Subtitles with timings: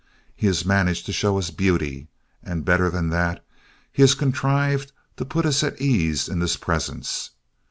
[0.35, 2.07] He has managed to show us beauty
[2.43, 3.45] and, better than that,
[3.91, 7.29] he has contrived to put us at ease in this presence.